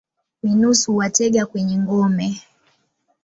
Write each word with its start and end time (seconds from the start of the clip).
Minus 0.43 0.85
huwatega 0.87 1.43
kwenye 1.49 1.77
ngome. 1.81 2.27